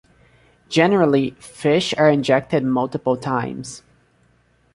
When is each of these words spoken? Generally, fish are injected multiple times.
Generally, 0.67 1.35
fish 1.39 1.93
are 1.95 2.09
injected 2.09 2.63
multiple 2.63 3.15
times. 3.15 3.83